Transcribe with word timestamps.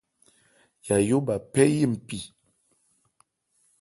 Yayó 0.85 1.17
bha 1.25 1.35
phɛ́ 1.51 1.65
yí 1.75 1.83
npi. 1.93 2.19